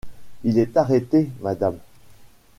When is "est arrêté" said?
0.57-1.29